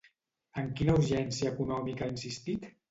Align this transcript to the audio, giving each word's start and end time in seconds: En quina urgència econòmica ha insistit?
En 0.61 0.71
quina 0.79 0.95
urgència 1.01 1.53
econòmica 1.55 2.07
ha 2.07 2.13
insistit? 2.19 2.73